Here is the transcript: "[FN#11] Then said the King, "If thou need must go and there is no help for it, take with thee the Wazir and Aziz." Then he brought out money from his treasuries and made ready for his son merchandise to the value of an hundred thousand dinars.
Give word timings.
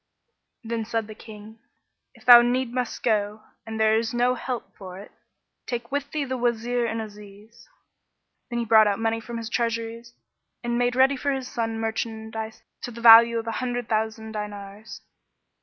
"[FN#11] 0.65 0.69
Then 0.71 0.85
said 0.85 1.05
the 1.05 1.13
King, 1.13 1.59
"If 2.15 2.25
thou 2.25 2.41
need 2.41 2.73
must 2.73 3.03
go 3.03 3.43
and 3.67 3.79
there 3.79 3.95
is 3.99 4.15
no 4.15 4.33
help 4.33 4.75
for 4.75 4.97
it, 4.97 5.11
take 5.67 5.91
with 5.91 6.09
thee 6.09 6.25
the 6.25 6.37
Wazir 6.39 6.87
and 6.87 6.99
Aziz." 6.99 7.69
Then 8.49 8.57
he 8.57 8.65
brought 8.65 8.87
out 8.87 8.97
money 8.97 9.19
from 9.19 9.37
his 9.37 9.47
treasuries 9.47 10.15
and 10.63 10.79
made 10.79 10.95
ready 10.95 11.15
for 11.17 11.31
his 11.31 11.47
son 11.47 11.79
merchandise 11.79 12.63
to 12.81 12.89
the 12.89 12.99
value 12.99 13.37
of 13.37 13.45
an 13.45 13.53
hundred 13.53 13.89
thousand 13.89 14.31
dinars. 14.31 15.01